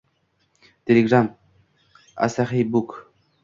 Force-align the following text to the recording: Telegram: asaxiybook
Telegram: 0.85 1.29
asaxiybook 2.25 2.89